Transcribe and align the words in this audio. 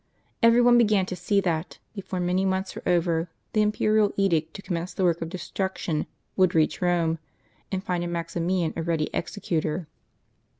Every 0.41 0.63
one 0.63 0.79
began 0.79 1.05
to 1.05 1.15
see 1.15 1.41
that, 1.41 1.77
before 1.93 2.19
many 2.19 2.43
months 2.43 2.73
were 2.73 2.81
over, 2.87 3.29
the 3.53 3.61
imperial 3.61 4.11
edict 4.17 4.55
to 4.55 4.63
commence 4.63 4.95
the 4.95 5.03
work 5.03 5.21
of 5.21 5.29
destruction 5.29 6.07
would 6.35 6.55
reach 6.55 6.81
Rome, 6.81 7.19
and 7.71 7.83
find 7.83 8.03
in 8.03 8.11
Maximian 8.11 8.73
a 8.75 8.81
ready 8.81 9.11
executor. 9.13 9.85